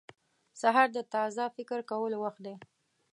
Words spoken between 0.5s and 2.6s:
•سهار د تازه فکر کولو وخت دی.